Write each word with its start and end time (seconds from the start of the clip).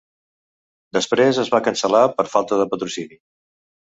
Després 0.97 1.41
es 1.43 1.51
va 1.57 1.61
cancel·lar 1.67 2.01
per 2.17 2.27
falta 2.31 2.61
de 2.63 2.67
patrocini. 2.75 3.21